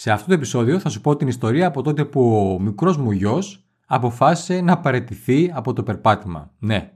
Σε 0.00 0.10
αυτό 0.10 0.26
το 0.26 0.32
επεισόδιο 0.32 0.78
θα 0.78 0.88
σου 0.88 1.00
πω 1.00 1.16
την 1.16 1.28
ιστορία 1.28 1.66
από 1.66 1.82
τότε 1.82 2.04
που 2.04 2.36
ο 2.36 2.62
μικρός 2.62 2.96
μου 2.96 3.10
γιος 3.10 3.64
αποφάσισε 3.86 4.60
να 4.60 4.78
παρετηθεί 4.78 5.50
από 5.54 5.72
το 5.72 5.82
περπάτημα. 5.82 6.50
Ναι, 6.58 6.92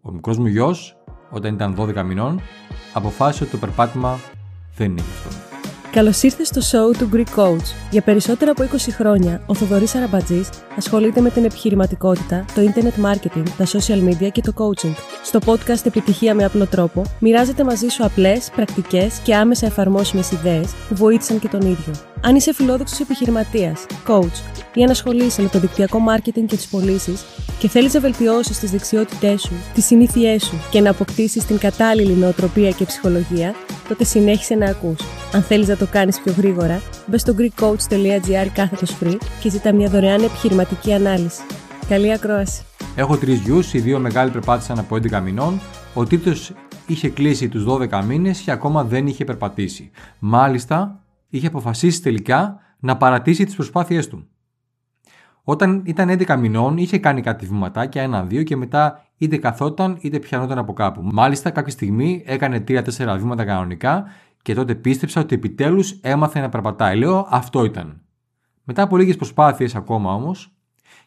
ο 0.00 0.12
μικρός 0.12 0.38
μου 0.38 0.46
γιος 0.46 0.96
όταν 1.30 1.54
ήταν 1.54 1.74
12 1.78 2.02
μηνών 2.02 2.40
αποφάσισε 2.94 3.42
ότι 3.42 3.52
το 3.52 3.58
περπάτημα 3.58 4.18
δεν 4.76 4.90
είναι 4.90 5.00
γι' 5.00 5.28
αυτό. 5.28 5.50
Καλώς 5.92 6.22
ήρθες 6.22 6.48
στο 6.48 6.60
show 6.60 6.96
του 6.98 7.10
Greek 7.12 7.40
Coach. 7.40 7.74
Για 7.90 8.02
περισσότερα 8.02 8.50
από 8.50 8.62
20 8.62 8.76
χρόνια, 8.90 9.42
ο 9.46 9.54
Θοδωρής 9.54 9.94
Αραμπατζής 9.94 10.48
ασχολείται 10.76 11.20
με 11.20 11.30
την 11.30 11.44
επιχειρηματικότητα, 11.44 12.44
το 12.54 12.62
internet 12.62 13.04
marketing, 13.04 13.48
τα 13.58 13.66
social 13.66 14.08
media 14.08 14.28
και 14.32 14.40
το 14.40 14.52
coaching. 14.56 14.94
Στο 15.24 15.38
podcast 15.44 15.86
Επιτυχία 15.86 16.34
με 16.34 16.44
απλό 16.44 16.66
τρόπο, 16.66 17.02
μοιράζεται 17.18 17.64
μαζί 17.64 17.88
σου 17.88 18.04
απλές, 18.04 18.50
πρακτικές 18.54 19.18
και 19.18 19.34
άμεσα 19.34 19.66
εφαρμόσιμες 19.66 20.30
ιδέες 20.30 20.74
που 20.88 20.94
βοήθησαν 20.94 21.38
και 21.38 21.48
τον 21.48 21.60
ίδιο. 21.60 21.92
Αν 22.22 22.36
είσαι 22.36 22.54
φιλόδοξος 22.54 23.00
επιχειρηματίας, 23.00 23.86
coach 24.06 24.60
ή 24.74 24.82
αν 24.82 24.90
ασχολείσαι 24.90 25.42
με 25.42 25.48
το 25.48 25.58
δικτυακό 25.58 25.98
marketing 26.08 26.44
και 26.46 26.56
τις 26.56 26.68
πωλήσεις 26.68 27.24
και 27.58 27.68
θέλεις 27.68 27.94
να 27.94 28.00
βελτιώσεις 28.00 28.58
τις 28.58 28.70
δεξιότητές 28.70 29.40
σου, 29.40 29.52
τις 29.74 29.84
συνήθειές 29.84 30.44
σου 30.44 30.54
και 30.70 30.80
να 30.80 30.90
αποκτήσεις 30.90 31.44
την 31.44 31.58
κατάλληλη 31.58 32.12
νοοτροπία 32.12 32.70
και 32.70 32.84
ψυχολογία, 32.84 33.54
τότε 33.88 34.04
συνέχισε 34.04 34.54
να 34.54 34.70
ακούς. 34.70 35.00
Αν 35.32 35.42
θέλεις 35.42 35.68
να 35.68 35.76
το 35.76 35.86
κάνεις 35.86 36.20
πιο 36.20 36.34
γρήγορα, 36.36 36.82
μπε 37.06 37.18
στο 37.18 37.34
greekcoach.gr 37.38 38.48
κάθετος 38.52 38.96
free 39.02 39.16
και 39.40 39.50
ζητά 39.50 39.72
μια 39.72 39.88
δωρεάν 39.88 40.22
επιχειρηματική 40.22 40.92
ανάλυση. 40.92 41.42
Καλή 41.88 42.12
ακρόαση. 42.12 42.62
Έχω 42.96 43.16
τρεις 43.16 43.38
γιους, 43.38 43.74
οι 43.74 43.78
δύο 43.78 43.98
μεγάλοι 43.98 44.30
περπάτησαν 44.30 44.78
από 44.78 44.96
11 44.96 45.20
μηνών. 45.20 45.60
Ο 45.94 46.04
τρίτο 46.04 46.32
είχε 46.86 47.08
κλείσει 47.08 47.48
τους 47.48 47.64
12 47.64 48.04
μήνες 48.04 48.38
και 48.38 48.50
ακόμα 48.50 48.84
δεν 48.84 49.06
είχε 49.06 49.24
περπατήσει. 49.24 49.90
Μάλιστα, 50.18 51.00
είχε 51.30 51.46
αποφασίσει 51.46 52.02
τελικά 52.02 52.60
να 52.78 52.96
παρατήσει 52.96 53.44
τις 53.44 53.54
προσπάθειές 53.54 54.08
του. 54.08 54.28
Όταν 55.42 55.82
ήταν 55.84 56.08
11 56.08 56.36
μηνών, 56.38 56.76
είχε 56.76 56.98
κάνει 56.98 57.20
κάτι 57.20 57.46
βηματάκια, 57.46 58.02
ένα-δύο 58.02 58.42
και 58.42 58.56
μετά 58.56 59.06
είτε 59.16 59.36
καθόταν 59.36 59.98
είτε 60.00 60.18
πιανόταν 60.18 60.58
από 60.58 60.72
κάπου. 60.72 61.00
Μάλιστα, 61.02 61.50
κάποια 61.50 61.72
στιγμή 61.72 62.22
έκανε 62.26 62.64
3-4 62.68 62.82
βήματα 63.18 63.44
κανονικά 63.44 64.04
και 64.42 64.54
τότε 64.54 64.74
πίστεψα 64.74 65.20
ότι 65.20 65.34
επιτέλους 65.34 65.90
έμαθε 66.00 66.40
να 66.40 66.48
περπατάει. 66.48 66.96
Λέω 66.96 67.26
αυτό 67.30 67.64
ήταν. 67.64 68.00
Μετά 68.64 68.82
από 68.82 68.96
λίγες 68.96 69.16
προσπάθειες 69.16 69.74
ακόμα 69.74 70.14
όμως, 70.14 70.54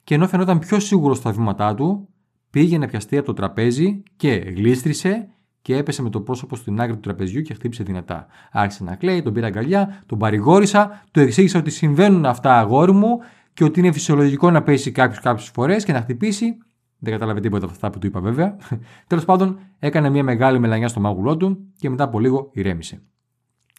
και 0.03 0.16
ενώ 0.16 0.28
φαινόταν 0.28 0.59
πιο 0.59 0.80
σίγουρος 0.80 1.17
στα 1.17 1.31
βήματά 1.31 1.76
του, 1.76 2.09
πήγε 2.50 2.78
να 2.78 2.88
πιαστεί 2.88 3.17
από 3.17 3.26
το 3.26 3.33
τραπέζι 3.33 4.03
και 4.16 4.33
γλίστρισε 4.33 5.30
και 5.64 5.75
έπεσε 5.75 6.02
με 6.02 6.09
το 6.09 6.22
πρόσωπο 6.22 6.56
στην 6.56 6.81
άκρη 6.81 6.94
του 6.94 7.00
τραπεζιού 7.00 7.42
και 7.42 7.53
χτύπησε 7.53 7.83
δυνατά. 7.83 8.28
Άρχισε 8.52 8.83
να 8.83 8.95
κλαίει, 8.95 9.22
τον 9.22 9.33
πήρα 9.33 9.47
αγκαλιά, 9.47 10.03
τον 10.05 10.17
παρηγόρησα, 10.17 11.03
του 11.11 11.20
εξήγησα 11.20 11.59
ότι 11.59 11.70
συμβαίνουν 11.70 12.25
αυτά 12.25 12.59
αγόρι 12.59 12.92
μου 12.92 13.20
και 13.53 13.64
ότι 13.64 13.80
είναι 13.80 13.92
φυσιολογικό 13.92 14.52
να 14.52 14.64
πέσει 14.64 14.92
κάποιος 14.92 15.20
κάποιες 15.20 15.50
φορές 15.53 15.83
και 15.83 15.92
να 15.92 16.02
χτυπήσει. 16.02 16.58
Δεν 17.00 17.14
κατάλαβε 17.14 17.39
τίποτα 17.39 17.64
από 17.64 17.73
αυτά 17.73 17.89
που 17.89 18.00
του 18.00 18.08
είπα 18.08 18.20
βέβαια. 18.20 18.58
Τέλος 19.08 19.25
πάντων, 19.25 19.59
έκανε 19.80 20.09
μια 20.09 20.23
μεγάλη 20.23 20.59
μελανιά 20.59 20.88
στο 20.88 21.00
μάγουλό 21.00 21.38
του 21.38 21.58
και 21.77 21.89
μετά 21.89 22.03
από 22.03 22.20
λίγο 22.20 22.50
ηρέμησε. 22.53 23.02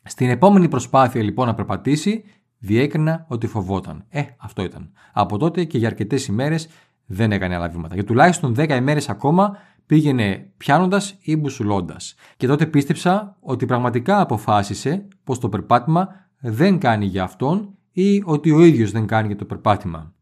Στην 0.04 0.30
επόμενη 0.30 0.69
προσπάθεια 0.69 1.22
λοιπόν 1.22 1.46
να 1.46 1.54
περπατήσει, 1.54 2.24
διέκρινα 2.58 3.24
ότι 3.28 3.46
φοβόταν. 3.46 4.04
Ε, 4.08 4.22
αυτό 4.38 4.62
ήταν. 4.62 4.91
Από 5.12 5.38
τότε 5.38 5.64
και 5.64 5.78
για 5.78 5.88
αρκετές 5.88 6.26
ημέρες 6.26 6.69
δεν 7.06 7.32
έκανε 7.32 7.54
άλλα 7.54 7.69
βήματα. 7.69 7.94
Για 7.94 8.04
τουλάχιστον 8.04 8.54
10 8.58 8.70
ημέρες 8.70 9.08
ακόμα 9.08 9.56
πήγαινε 9.86 10.50
πιάνοντας 10.56 11.16
ή 11.20 11.36
μπουσουλώντας. 11.36 12.14
Και 12.36 12.46
τότε 12.46 12.66
πίστεψα 12.66 13.36
ότι 13.40 13.66
πραγματικά 13.66 14.20
αποφάσισε 14.20 15.08
πως 15.24 15.38
το 15.38 15.48
περπάτημα 15.48 16.08
δεν 16.41 16.78
κάνει 16.78 17.06
για 17.06 17.22
αυτόν 17.22 17.74
ή 17.92 18.22
ότι 18.24 18.50
ο 18.50 18.64
ίδιος 18.64 18.91
δεν 18.91 19.06
κάνει 19.06 19.26
για 19.26 19.36
το 19.36 19.44
περπάτημα. 19.44 20.12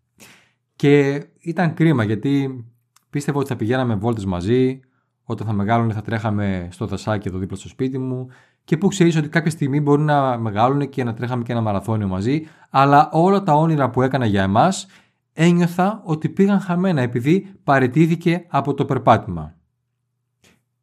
Και 0.76 1.24
ήταν 1.38 1.74
κρίμα 1.74 2.04
γιατί 2.04 2.64
πίστευα 3.10 3.38
ότι 3.38 3.48
θα 3.48 3.56
πηγαίναμε 3.56 3.94
βόλτες 3.94 4.24
μαζί, 4.24 4.80
όταν 5.24 5.46
θα 5.46 5.52
μεγάλωνε 5.52 5.92
θα 5.92 6.02
τρέχαμε 6.02 6.68
στο 6.70 6.86
δασάκι 6.86 7.28
εδώ 7.28 7.38
δίπλα 7.38 7.56
στο 7.56 7.68
σπίτι 7.68 7.98
μου 7.98 8.28
και 8.64 8.76
που 8.76 8.88
ξέρεις 8.88 9.16
ότι 9.16 9.28
κάποια 9.28 9.50
στιγμή 9.50 9.80
μπορεί 9.80 10.02
να 10.02 10.38
μεγάλωνε 10.38 10.86
και 10.86 11.04
να 11.04 11.14
τρέχαμε 11.14 11.42
και 11.42 11.52
ένα 11.52 11.60
μαραθώνιο 11.60 12.08
μαζί, 12.08 12.46
αλλά 12.70 13.08
όλα 13.12 13.42
τα 13.42 13.54
όνειρα 13.54 13.90
που 13.90 14.02
έκανα 14.02 14.26
για 14.26 14.42
εμάς 14.42 14.86
ένιωθα 15.32 16.02
ότι 16.04 16.28
πήγαν 16.28 16.60
χαμένα 16.60 17.00
επειδή 17.00 17.54
παρετήθηκε 17.64 18.44
από 18.48 18.74
το 18.74 18.84
περπάτημα. 18.84 19.54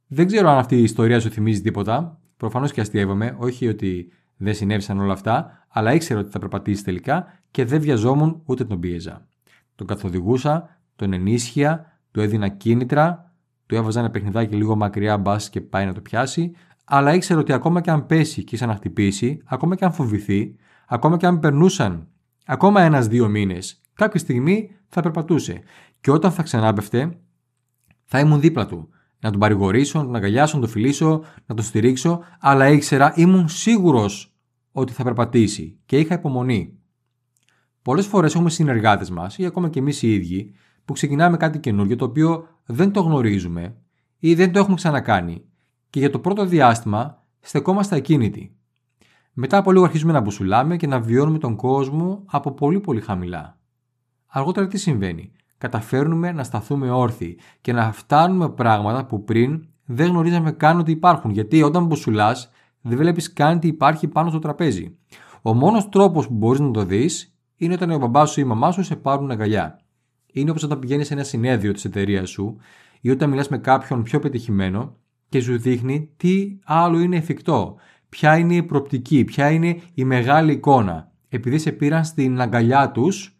Δεν 0.07 0.27
ξέρω 0.27 0.49
αν 0.49 0.57
αυτή 0.57 0.75
η 0.75 0.83
ιστορία 0.83 1.19
σου 1.19 1.29
θυμίζει 1.29 1.61
τίποτα. 1.61 2.19
Προφανώς 2.37 2.71
και 2.71 2.81
αστείευομαι, 2.81 3.35
όχι 3.39 3.67
ότι 3.67 4.11
δεν 4.37 4.53
συνέβησαν 4.53 4.99
όλα 4.99 5.13
αυτά, 5.13 5.65
αλλά 5.69 5.93
ήξερα 5.93 6.19
ότι 6.19 6.31
θα 6.31 6.39
περπατήσει 6.39 6.83
τελικά 6.83 7.25
και 7.51 7.65
δεν 7.65 7.81
βιαζόμουν 7.81 8.41
ούτε 8.45 8.63
τον 8.65 8.79
πίεζα. 8.79 9.27
Τον 9.75 9.87
καθοδηγούσα, 9.87 10.79
τον 10.95 11.13
ενίσχυα, 11.13 11.99
του 12.11 12.21
έδινα 12.21 12.47
κίνητρα, 12.47 13.33
του 13.65 13.75
έβαζα 13.75 13.99
ένα 13.99 14.09
παιχνιδάκι 14.09 14.55
λίγο 14.55 14.75
μακριά 14.75 15.17
μπας 15.17 15.49
και 15.49 15.61
πάει 15.61 15.85
να 15.85 15.93
το 15.93 16.01
πιάσει, 16.01 16.51
αλλά 16.85 17.13
ήξερα 17.13 17.39
ότι 17.39 17.53
ακόμα 17.53 17.81
και 17.81 17.91
αν 17.91 18.05
πέσει 18.05 18.43
και 18.43 18.55
ξαναχτυπήσει, 18.55 19.41
ακόμα 19.45 19.75
και 19.75 19.85
αν 19.85 19.91
φοβηθεί, 19.91 20.55
ακόμα 20.87 21.17
και 21.17 21.25
αν 21.25 21.39
περνούσαν 21.39 22.07
ακόμα 22.45 22.81
ένα-δύο 22.81 23.27
μήνες, 23.27 23.81
κάποια 23.99 24.19
στιγμή 24.19 24.69
θα 24.87 25.01
περπατούσε. 25.01 25.61
Και 26.01 26.11
όταν 26.11 26.31
θα 26.31 26.43
ξανάπεφτε, 26.43 27.17
θα 28.05 28.19
ήμουν 28.19 28.39
δίπλα 28.39 28.65
του. 28.65 28.89
Να 29.19 29.31
τον 29.31 29.39
παρηγορήσω, 29.39 29.99
να 29.99 30.05
τον 30.05 30.15
αγκαλιάσω, 30.15 30.55
να 30.55 30.61
τον 30.61 30.71
φιλήσω, 30.71 31.23
να 31.45 31.55
τον 31.55 31.65
στηρίξω, 31.65 32.23
αλλά 32.39 32.69
ήξερα, 32.69 33.13
ήμουν 33.15 33.47
σίγουρος 33.47 34.33
ότι 34.71 34.93
θα 34.93 35.03
περπατήσει 35.03 35.79
και 35.85 35.99
είχα 35.99 36.13
υπομονή. 36.13 36.77
Πολλές 37.81 38.05
φορές 38.05 38.35
έχουμε 38.35 38.49
συνεργάτες 38.49 39.09
μας 39.09 39.37
ή 39.37 39.45
ακόμα 39.45 39.69
και 39.69 39.79
εμείς 39.79 40.01
οι 40.01 40.13
ίδιοι 40.13 40.53
που 40.85 40.93
ξεκινάμε 40.93 41.37
κάτι 41.37 41.59
καινούργιο 41.59 41.95
το 41.95 42.05
οποίο 42.05 42.47
δεν 42.65 42.91
το 42.91 43.01
γνωρίζουμε 43.01 43.75
ή 44.19 44.33
δεν 44.33 44.51
το 44.51 44.59
έχουμε 44.59 44.75
ξανακάνει 44.75 45.45
και 45.89 45.99
για 45.99 46.09
το 46.09 46.19
πρώτο 46.19 46.45
διάστημα 46.45 47.23
στεκόμαστε 47.39 47.95
ακίνητοι. 47.95 48.55
Μετά 49.33 49.57
από 49.57 49.71
λίγο 49.71 49.83
αρχίζουμε 49.83 50.11
να 50.11 50.19
μπουσουλάμε 50.19 50.77
και 50.77 50.87
να 50.87 50.99
βιώνουμε 50.99 51.37
τον 51.37 51.55
κόσμο 51.55 52.23
από 52.25 52.51
πολύ 52.51 52.79
πολύ 52.79 53.01
χαμηλά. 53.01 53.58
Αργότερα 54.31 54.67
τι 54.67 54.77
συμβαίνει; 54.77 55.31
Καταφέρνουμε 55.57 56.31
να 56.31 56.43
σταθούμε 56.43 56.89
όρθιοι 56.89 57.37
και 57.61 57.73
να 57.73 57.91
φτάνουμε 57.91 58.49
πράγματα 58.49 59.05
που 59.05 59.23
πριν 59.23 59.67
δεν 59.85 60.07
γνωρίζαμε 60.07 60.51
καν 60.51 60.79
ότι 60.79 60.91
υπάρχουν. 60.91 61.31
Γιατί 61.31 61.63
όταν 61.63 61.85
μπουσουλά, 61.85 62.35
δεν 62.81 62.97
βλέπεις 62.97 63.33
καν 63.33 63.59
τι 63.59 63.67
υπάρχει 63.67 64.07
πάνω 64.07 64.29
στο 64.29 64.39
τραπέζι. 64.39 64.97
Ο 65.41 65.53
μόνος 65.53 65.89
τρόπος 65.89 66.27
που 66.27 66.33
μπορείς 66.33 66.59
να 66.59 66.71
το 66.71 66.83
δεις 66.83 67.35
είναι 67.55 67.73
όταν 67.73 67.91
ο 67.91 67.97
μπαμπάς 67.97 68.31
σου 68.31 68.39
ή 68.39 68.43
η 68.45 68.49
μαμά 68.49 68.71
σου 68.71 68.83
σε 68.83 68.95
πάρουν 68.95 69.31
αγκαλιά. 69.31 69.79
Είναι 70.33 70.49
όπως 70.49 70.63
όταν 70.63 70.79
πηγαίνεις 70.79 71.07
σε 71.07 71.13
ένα 71.13 71.23
συνέδριο 71.23 71.71
της 71.71 71.85
εταιρείας 71.85 72.29
σου 72.29 72.57
ή 73.01 73.09
όταν 73.09 73.29
μιλάς 73.29 73.47
με 73.47 73.57
κάποιον 73.57 74.03
πιο 74.03 74.19
πετυχημένο 74.19 74.95
και 75.29 75.41
σου 75.41 75.59
δείχνει 75.59 76.09
τι 76.17 76.57
άλλο 76.63 76.99
είναι 76.99 77.17
εφικτό, 77.17 77.75
ποια 78.09 78.37
είναι 78.37 78.55
η 78.55 78.63
προπτική, 78.63 79.23
ποια 79.23 79.49
είναι 79.49 79.81
η 79.93 80.03
μεγάλη 80.03 80.51
εικόνα. 80.51 81.11
Επειδή 81.29 81.57
σε 81.57 81.71
πήραν 81.71 82.05
στην 82.05 82.41
αγκαλιά 82.41 82.91
τους, 82.91 83.38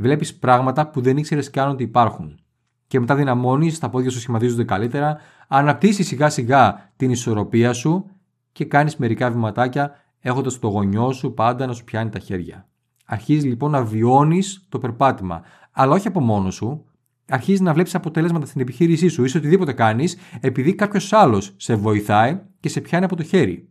βλέπεις 0.00 0.38
πράγματα 0.38 0.90
που 0.90 1.00
δεν 1.00 1.16
ήξερες 1.16 1.50
καν 1.50 1.68
ότι 1.68 1.82
υπάρχουν. 1.82 2.38
Και 2.86 3.00
μετά 3.00 3.14
δυναμώνεις, 3.14 3.78
τα 3.78 3.88
πόδια 3.88 4.10
σου 4.10 4.20
σχηματίζονται 4.20 4.64
καλύτερα, 4.64 5.18
αναπτύσσεις 5.48 6.06
σιγά 6.06 6.30
σιγά 6.30 6.92
την 6.96 7.10
ισορροπία 7.10 7.72
σου 7.72 8.10
και 8.52 8.64
κάνεις 8.64 8.96
μερικά 8.96 9.30
βηματάκια 9.30 9.92
έχοντας 10.20 10.58
το 10.58 10.68
γονιό 10.68 11.12
σου 11.12 11.34
πάντα 11.34 11.66
να 11.66 11.72
σου 11.72 11.84
πιάνει 11.84 12.10
τα 12.10 12.18
χέρια. 12.18 12.68
Αρχίζεις 13.04 13.44
λοιπόν 13.44 13.70
να 13.70 13.84
βιώνεις 13.84 14.66
το 14.68 14.78
περπάτημα. 14.78 15.42
Αλλά 15.70 15.94
όχι 15.94 16.08
από 16.08 16.20
μόνος 16.20 16.54
σου. 16.54 16.84
Αρχίζεις 17.28 17.60
να 17.60 17.72
βλέπεις 17.72 17.94
αποτελέσματα 17.94 18.46
στην 18.46 18.60
επιχείρησή 18.60 19.08
σου 19.08 19.24
ή 19.24 19.36
οτιδήποτε 19.36 19.72
κάνεις, 19.72 20.16
επειδή 20.40 20.74
κάποιος 20.74 21.12
άλλος 21.12 21.54
σε 21.56 21.74
βοηθάει 21.74 22.40
και 22.60 22.68
σε 22.68 22.80
πιάνει 22.80 23.04
από 23.04 23.16
το 23.16 23.22
χέρι. 23.22 23.68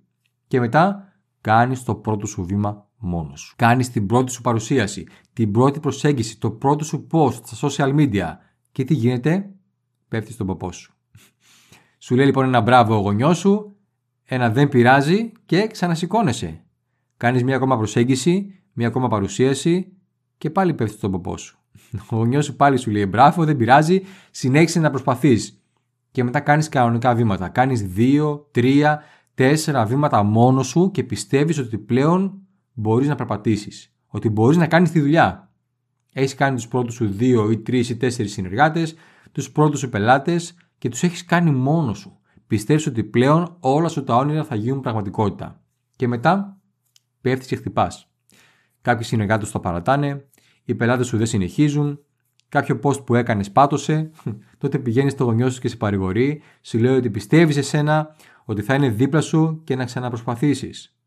Και 0.47 0.59
μετά 0.59 1.13
κάνεις 1.41 1.83
το 1.83 1.95
πρώτο 1.95 2.25
σου 2.25 2.45
βήμα 2.45 2.88
μόνος 2.99 3.39
σου. 3.39 3.53
Κάνεις 3.57 3.89
την 3.89 4.05
πρώτη 4.05 4.31
σου 4.31 4.41
παρουσίαση, 4.41 5.07
την 5.33 5.51
πρώτη 5.51 5.79
προσέγγιση, 5.79 6.39
το 6.39 6.51
πρώτο 6.51 6.83
σου 6.83 7.07
post 7.11 7.33
στα 7.45 7.69
social 7.69 7.95
media. 7.95 8.27
Και 8.71 8.83
τι 8.83 8.93
γίνεται, 8.93 9.49
πέφτεις 10.07 10.33
στον 10.33 10.47
παππού 10.47 10.73
σου. 10.73 10.93
Σου 11.97 12.15
λέει 12.15 12.25
λοιπόν 12.25 12.45
ένα 12.45 12.61
μπράβο 12.61 12.95
ο 12.95 12.99
γονιός 12.99 13.37
σου, 13.37 13.75
ένα 14.23 14.49
δεν 14.49 14.69
πειράζει 14.69 15.31
και 15.45 15.67
ξανασηκώνεσαι. 15.67 16.63
Κάνεις 17.17 17.43
μια 17.43 17.55
ακόμα 17.55 17.77
προσέγγιση, 17.77 18.61
μια 18.73 18.87
ακόμα 18.87 19.07
παρουσίαση 19.07 19.93
και 20.37 20.49
πάλι 20.49 20.73
πέφτεις 20.73 20.97
στον 20.97 21.11
ποπό 21.11 21.37
σου. 21.37 21.59
Ο 22.09 22.15
γονιός 22.15 22.45
σου 22.45 22.55
πάλι 22.55 22.77
σου 22.77 22.91
λέει 22.91 23.05
μπράβο, 23.09 23.45
δεν 23.45 23.57
πειράζει, 23.57 24.01
συνέχισε 24.31 24.79
να 24.79 24.89
προσπαθείς. 24.89 25.63
Και 26.11 26.23
μετά 26.23 26.39
κάνεις 26.39 26.69
κανονικά 26.69 27.15
βήματα. 27.15 27.49
Κάνεις 27.49 27.81
δύο, 27.81 28.47
τρία, 28.51 29.03
τέσσερα 29.33 29.85
βήματα 29.85 30.23
μόνος 30.23 30.67
σου 30.67 30.91
και 30.91 31.03
πιστεύεις 31.03 31.57
ότι 31.57 31.77
πλέον 31.77 32.41
μπορείς 32.79 33.07
να 33.07 33.15
περπατήσεις. 33.15 33.93
Ότι 34.07 34.29
μπορείς 34.29 34.57
να 34.57 34.67
κάνεις 34.67 34.91
τη 34.91 34.99
δουλειά. 34.99 35.53
Έχεις 36.13 36.35
κάνει 36.35 36.55
τους 36.55 36.67
πρώτους 36.67 36.93
σου 36.93 37.07
δύο 37.07 37.51
ή 37.51 37.57
τρεις 37.57 37.89
ή 37.89 37.97
τέσσερις 37.97 38.31
συνεργάτες, 38.31 38.95
τους 39.31 39.51
πρώτους 39.51 39.79
σου 39.79 39.89
πελάτες 39.89 40.53
και 40.77 40.89
τους 40.89 41.03
έχεις 41.03 41.25
κάνει 41.25 41.51
μόνος 41.51 41.97
σου 41.97 42.19
πιστεύεις 42.49 42.87
ότι 42.87 43.03
πλέον 43.03 43.57
όλα 43.59 43.87
σου 43.87 44.03
τα 44.03 44.15
όνειρα 44.15 44.43
θα 44.43 44.55
γίνουν 44.55 44.81
πραγματικότητα. 44.81 45.63
Και 45.95 46.07
μετά 46.07 46.61
πέφτεις 47.21 47.47
και 47.47 47.55
χτυπάς. 47.55 48.11
κάποιοι 48.81 49.05
συνεργάτες 49.05 49.51
το 49.51 49.59
παρατάνε, 49.59 50.27
οι 50.65 50.75
πελάτες 50.75 51.07
σου 51.07 51.17
δεν 51.17 51.25
συνεχίζουν, 51.25 51.99
κάποιο 52.49 52.79
post 52.83 53.05
που 53.05 53.15
έκανες 53.15 53.51
πάτωσε, 53.51 54.11
τότε 54.57 54.79
πηγαίνεις 54.79 55.11
στο 55.11 55.23
γονιός 55.23 55.53
σου 55.53 55.61
και 55.61 55.67
σε 55.67 55.77
παρηγορεί, 55.77 56.41
σου 56.61 56.77
λέει 56.77 56.95
ότι 56.95 57.09
πιστεύεις 57.09 57.55
σε 57.55 57.61
σένα, 57.61 58.15
ότι 58.45 58.61
θα 58.61 58.73
είναι 58.73 58.89
δίπλα 58.89 59.21
σου 59.21 59.61
και 59.63 59.75
να 59.75 59.85
ξαναπροσπαθήσεις. 59.85 60.98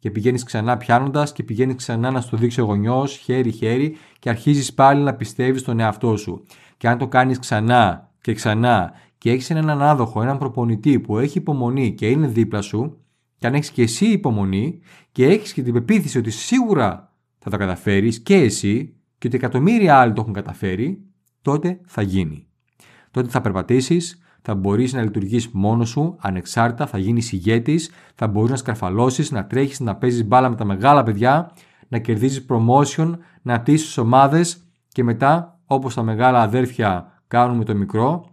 Και 0.00 0.10
πηγαίνεις 0.10 0.42
ξανά 0.42 0.76
πιάνοντας 0.76 1.32
και 1.32 1.42
πηγαίνεις 1.42 1.74
ξανά 1.74 2.10
να 2.10 2.20
στο 2.20 2.36
δείξει 2.36 2.60
ο 2.60 2.64
γονιός 2.64 3.16
χέρι-χέρι 3.16 3.96
και 4.18 4.28
αρχίζεις 4.28 4.74
πάλι 4.74 5.02
να 5.02 5.14
πιστεύεις 5.14 5.60
στον 5.60 5.80
εαυτό 5.80 6.16
σου. 6.16 6.42
Και 6.76 6.88
αν 6.88 6.98
το 6.98 7.08
κάνεις 7.08 7.38
ξανά 7.38 8.10
και 8.20 8.34
ξανά 8.34 8.92
και 9.18 9.30
έχεις 9.30 9.50
έναν 9.50 9.82
άδοχο, 9.82 10.22
έναν 10.22 10.38
προπονητή 10.38 11.00
που 11.00 11.18
έχει 11.18 11.38
υπομονή 11.38 11.94
και 11.94 12.08
είναι 12.08 12.26
δίπλα 12.26 12.60
σου, 12.60 13.04
και 13.36 13.46
αν 13.46 13.54
έχεις 13.54 13.70
και 13.70 13.82
εσύ 13.82 14.06
υπομονή 14.06 14.80
και 15.12 15.26
έχεις 15.26 15.52
και 15.52 15.62
την 15.62 15.72
πεποίθηση 15.72 16.18
ότι 16.18 16.30
σίγουρα 16.30 17.14
θα 17.38 17.50
τα 17.50 17.56
καταφέρεις 17.56 18.20
και 18.20 18.34
εσύ 18.34 18.94
και 19.18 19.26
ότι 19.26 19.36
εκατομμύρια 19.36 19.96
άλλοι 19.98 20.12
το 20.12 20.20
έχουν 20.20 20.32
καταφέρει, 20.32 21.04
τότε 21.42 21.80
θα 21.86 22.02
γίνει. 22.02 22.46
Τότε 23.10 23.28
θα 23.28 23.40
περπατήσεις, 23.40 24.22
θα 24.42 24.54
μπορείς 24.54 24.92
να 24.92 25.02
λειτουργείς 25.02 25.48
μόνος 25.52 25.88
σου, 25.88 26.16
ανεξάρτητα, 26.20 26.86
θα 26.86 26.98
γίνεις 26.98 27.32
ηγέτης, 27.32 27.90
θα 28.14 28.28
μπορείς 28.28 28.50
να 28.50 28.56
σκαρφαλώσεις, 28.56 29.30
να 29.30 29.46
τρέχεις, 29.46 29.80
να 29.80 29.96
παίζεις 29.96 30.24
μπάλα 30.24 30.48
με 30.48 30.56
τα 30.56 30.64
μεγάλα 30.64 31.02
παιδιά, 31.02 31.52
να 31.88 31.98
κερδίζεις 31.98 32.46
promotion, 32.48 33.12
να 33.42 33.54
ατήσεις 33.54 33.98
ομάδες 33.98 34.64
και 34.88 35.04
μετά, 35.04 35.60
όπως 35.66 35.94
τα 35.94 36.02
μεγάλα 36.02 36.42
αδέρφια 36.42 37.22
κάνουν 37.26 37.56
με 37.56 37.64
το 37.64 37.74
μικρό, 37.74 38.24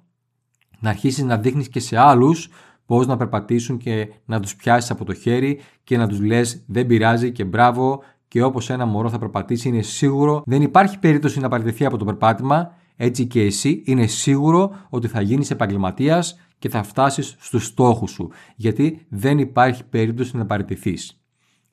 να 0.80 0.90
αρχίσεις 0.90 1.24
να 1.24 1.38
δείχνεις 1.38 1.70
και 1.70 1.80
σε 1.80 1.98
άλλους 1.98 2.50
πώς 2.86 3.08
να 3.08 3.18
περπατήσουν 3.18 3.78
και 3.78 4.08
να 4.26 4.40
τους 4.40 4.56
πιάσεις 4.56 4.92
από 4.92 5.06
το 5.06 5.14
χέρι 5.14 5.60
και 5.84 5.98
να 5.98 6.08
τους 6.08 6.22
λες: 6.22 6.64
Δεν 6.68 6.86
πειράζει 6.86 7.32
και 7.32 7.44
μπράβο, 7.44 8.04
και 8.28 8.44
όπως 8.44 8.70
ένα 8.70 8.86
μωρό 8.86 9.10
θα 9.10 9.20
περπατήσει, 9.20 9.68
είναι 9.68 9.82
σίγουρο, 9.82 10.42
δεν 10.46 10.62
υπάρχει 10.62 11.00
περίπτωση 11.00 11.40
να 11.40 11.50
παραιτηθεί 11.50 11.86
από 11.86 11.98
το 11.98 12.06
περπάτημα, 12.06 12.74
έτσι 12.98 13.26
και 13.26 13.42
εσύ 13.42 13.82
είναι 13.86 14.08
σίγουρο 14.08 14.76
ότι 14.90 15.08
θα 15.08 15.22
γίνεις 15.22 15.52
επαγγελματίας 15.52 16.40
και 16.60 16.70
θα 16.70 16.84
φτάσεις 16.84 17.36
στους 17.40 17.66
στόχους 17.66 18.12
σου. 18.12 18.30
Γιατί 18.56 19.06
δεν 19.10 19.40
υπάρχει 19.40 19.84
περίπτωση 19.84 20.38
να 20.38 20.46
παραιτηθείς. 20.46 21.22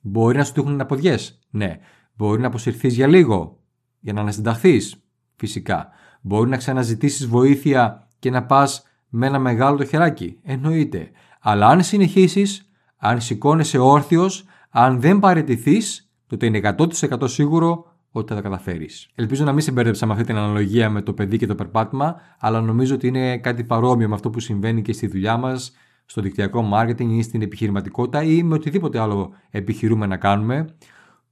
Μπορεί 0.01 0.37
να 0.37 0.43
σου 0.43 0.53
τύχουν 0.53 0.81
αποδιέ. 0.81 1.17
Ναι. 1.49 1.79
Μπορεί 2.13 2.41
να 2.41 2.47
αποσυρθείς 2.47 2.95
για 2.95 3.07
λίγο. 3.07 3.59
Για 3.99 4.13
να 4.13 4.21
ανασυνταχθείς. 4.21 5.03
Φυσικά. 5.35 5.89
Μπορεί 6.21 6.49
να 6.49 6.57
ξαναζητήσεις 6.57 7.27
βοήθεια 7.27 8.07
και 8.19 8.29
να 8.29 8.45
πας 8.45 8.83
με 9.09 9.27
ένα 9.27 9.39
μεγάλο 9.39 9.77
το 9.77 9.85
χεράκι. 9.85 10.39
Εννοείται. 10.43 11.11
Αλλά 11.41 11.67
αν 11.67 11.83
συνεχίσεις, 11.83 12.69
αν 12.97 13.21
σηκώνεσαι 13.21 13.77
όρθιος, 13.77 14.45
αν 14.69 14.99
δεν 14.99 15.19
παραιτηθείς, 15.19 16.11
τότε 16.27 16.45
είναι 16.45 16.57
100% 16.57 17.29
σίγουρο 17.29 17.94
ότι 18.19 18.33
θα 18.33 18.35
τα 18.35 18.41
καταφέρεις. 18.41 19.09
Ελπίζω 19.15 19.43
να 19.43 19.51
μην 19.51 19.61
σε 19.61 19.71
μπέρδεψα 19.71 20.05
με 20.05 20.11
αυτή 20.11 20.25
την 20.25 20.35
αναλογία 20.35 20.89
με 20.89 21.01
το 21.01 21.13
παιδί 21.13 21.37
και 21.37 21.47
το 21.47 21.55
περπάτημα, 21.55 22.15
αλλά 22.39 22.61
νομίζω 22.61 22.95
ότι 22.95 23.07
είναι 23.07 23.37
κάτι 23.37 23.63
παρόμοιο 23.63 24.07
με 24.07 24.13
αυτό 24.13 24.29
που 24.29 24.39
συμβαίνει 24.39 24.81
και 24.81 24.93
στη 24.93 25.07
δουλειά 25.07 25.37
μας, 25.37 25.71
στο 26.05 26.21
δικτυακό 26.21 26.69
marketing 26.73 27.09
ή 27.09 27.21
στην 27.21 27.41
επιχειρηματικότητα 27.41 28.23
ή 28.23 28.43
με 28.43 28.53
οτιδήποτε 28.53 28.99
άλλο 28.99 29.31
επιχειρούμε 29.49 30.05
να 30.05 30.17
κάνουμε. 30.17 30.65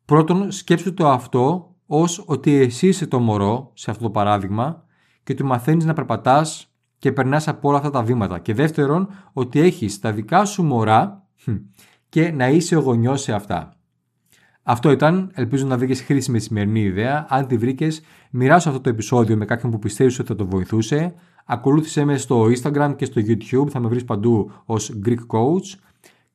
Πρώτον, 0.05 0.51
σκέψου 0.51 0.93
το 0.93 1.09
αυτό 1.09 1.75
ως 1.85 2.23
ότι 2.25 2.53
εσύ 2.53 2.87
είσαι 2.87 3.07
το 3.07 3.19
μωρό 3.19 3.71
σε 3.73 3.91
αυτό 3.91 4.03
το 4.03 4.09
παράδειγμα 4.09 4.83
και 5.23 5.31
ότι 5.31 5.43
μαθαίνεις 5.43 5.85
να 5.85 5.93
περπατάς 5.93 6.73
και 6.97 7.11
περνάς 7.11 7.47
από 7.47 7.67
όλα 7.69 7.77
αυτά 7.77 7.89
τα 7.89 8.03
βήματα. 8.03 8.39
Και 8.39 8.53
δεύτερον, 8.53 9.07
ότι 9.33 9.59
έχεις 9.59 9.99
τα 9.99 10.11
δικά 10.11 10.45
σου 10.45 10.63
μωρά 10.63 11.27
και 12.09 12.31
να 12.31 12.49
είσαι 12.49 12.75
ο 12.75 12.79
γονιός 12.79 13.21
σε 13.21 13.33
αυτά. 13.33 13.77
Αυτό 14.63 14.91
ήταν. 14.91 15.31
Ελπίζω 15.33 15.65
να 15.65 15.77
βρήκες 15.77 16.01
χρήσιμη 16.01 16.39
σημερινή 16.39 16.81
ιδέα. 16.81 17.25
Αν 17.29 17.47
τη 17.47 17.57
βρήκες, 17.57 18.01
μοιράσου 18.29 18.69
αυτό 18.69 18.81
το 18.81 18.89
επεισόδιο 18.89 19.37
με 19.37 19.45
κάποιον 19.45 19.71
που 19.71 19.79
πιστεύεις 19.79 20.19
ότι 20.19 20.27
θα 20.27 20.35
το 20.35 20.45
βοηθούσε. 20.45 21.13
Ακολούθησέ 21.45 22.03
με 22.03 22.17
στο 22.17 22.45
Instagram 22.45 22.93
και 22.95 23.05
στο 23.05 23.21
YouTube. 23.25 23.69
Θα 23.69 23.79
με 23.79 23.87
βρεις 23.87 24.05
παντού 24.05 24.51
ως 24.65 24.93
Greek 25.05 25.37
Coach. 25.37 25.79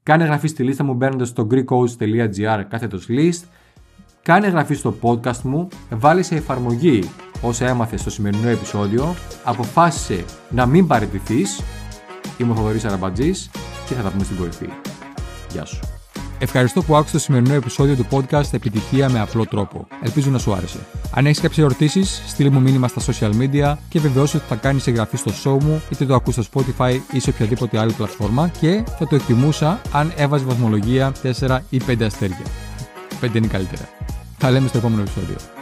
Κάνε 0.02 0.22
εγγραφή 0.22 0.48
στη 0.48 0.62
λίστα 0.62 0.84
μου 0.84 0.94
μπαίνοντας 0.94 1.28
στο 1.28 1.46
greekcoach.gr 1.50 2.62
κάθετος 2.68 3.06
list. 3.08 3.42
Κάνε 4.22 4.46
εγγραφή 4.46 4.74
στο 4.74 4.94
podcast 5.02 5.40
μου. 5.42 5.68
Βάλει 5.90 6.22
σε 6.22 6.34
εφαρμογή 6.34 7.02
όσα 7.42 7.68
έμαθες 7.68 8.00
στο 8.00 8.10
σημερινό 8.10 8.48
επεισόδιο. 8.48 9.14
Αποφάσισε 9.44 10.24
να 10.50 10.66
μην 10.66 10.86
παραιτηθείς. 10.86 11.60
Είμαι 12.38 12.52
ο 12.52 12.54
Θοδωρής 12.54 12.84
Αραμπατζής 12.84 13.50
και 13.86 13.94
θα 13.94 14.02
τα 14.02 14.10
πούμε 14.10 14.24
στην 14.24 14.36
κορυφή. 14.36 14.68
Γεια 15.52 15.64
σου. 15.64 15.97
Ευχαριστώ 16.40 16.82
που 16.82 16.96
άκουσες 16.96 17.12
το 17.12 17.18
σημερινό 17.18 17.54
επεισόδιο 17.54 17.96
του 17.96 18.06
podcast 18.10 18.52
Επιτυχία 18.52 19.10
με 19.10 19.20
απλό 19.20 19.46
τρόπο. 19.46 19.86
Ελπίζω 20.02 20.30
να 20.30 20.38
σου 20.38 20.52
άρεσε. 20.52 20.78
Αν 21.14 21.26
έχεις 21.26 21.40
κάποιες 21.40 21.66
ερωτήσεις, 21.66 22.22
στείλε 22.26 22.50
μου 22.50 22.60
μήνυμα 22.60 22.88
στα 22.88 23.00
social 23.12 23.30
media 23.40 23.74
και 23.88 24.00
βεβαιώσου 24.00 24.36
ότι 24.36 24.46
θα 24.48 24.54
κάνεις 24.54 24.86
εγγραφή 24.86 25.16
στο 25.16 25.30
show 25.44 25.62
μου, 25.62 25.82
είτε 25.90 26.04
το 26.06 26.14
ακούς 26.14 26.34
στο 26.34 26.44
Spotify 26.52 26.98
ή 27.12 27.20
σε 27.20 27.30
οποιαδήποτε 27.30 27.78
άλλη 27.78 27.92
πλατφόρμα 27.92 28.50
και 28.60 28.84
θα 28.98 29.06
το 29.06 29.14
εκτιμούσα 29.14 29.80
αν 29.92 30.12
έβαζε 30.16 30.44
βαθμολογία 30.44 31.12
4 31.38 31.58
ή 31.70 31.80
5 31.86 32.02
αστέρια. 32.02 32.42
5 33.20 33.34
είναι 33.34 33.46
καλύτερα. 33.46 33.88
Θα 34.38 34.50
λέμε 34.50 34.68
στο 34.68 34.78
επόμενο 34.78 35.02
επεισόδιο. 35.02 35.57